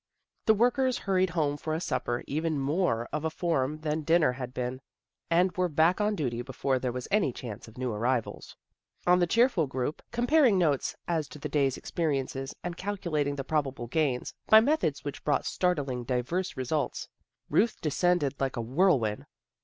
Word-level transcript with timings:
The 0.47 0.55
workers 0.55 0.97
hurried 0.97 1.29
home 1.29 1.57
for 1.57 1.75
a 1.75 1.79
supper, 1.79 2.23
even 2.25 2.59
more 2.59 3.07
of 3.13 3.23
a 3.23 3.29
form 3.29 3.77
than 3.81 4.01
dinner 4.01 4.31
had 4.31 4.51
been, 4.51 4.81
and 5.29 5.55
were 5.55 5.69
back 5.69 6.01
on 6.01 6.15
duty 6.15 6.41
before 6.41 6.79
there 6.79 6.91
was 6.91 7.07
any 7.11 7.31
chance 7.31 7.67
of 7.67 7.77
new 7.77 7.91
arrivals. 7.93 8.55
On 9.05 9.19
the 9.19 9.27
cheerful 9.27 9.67
group, 9.67 10.01
comparing 10.11 10.57
notes 10.57 10.95
as 11.07 11.27
THE 11.27 11.37
BAZAR 11.37 11.37
109 11.37 11.37
to 11.37 11.39
the 11.39 11.59
day's 11.59 11.77
experiences 11.77 12.55
and 12.63 12.75
calculating 12.77 13.35
the 13.35 13.43
probable 13.43 13.85
gains, 13.85 14.33
by 14.47 14.59
methods 14.59 15.03
which 15.05 15.23
brought 15.23 15.45
startlingly 15.45 16.03
diverse 16.05 16.57
results, 16.57 17.07
Ruth 17.51 17.79
descended 17.79 18.33
like 18.39 18.55
a 18.57 18.61
whirlwind. 18.61 19.27